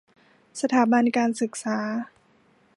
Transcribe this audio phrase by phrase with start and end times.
[0.61, 1.77] สถานบันการศึกษา